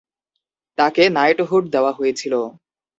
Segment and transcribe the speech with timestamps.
[0.77, 2.33] তাকে নাইটহুড দেওয়া হয়েছিল।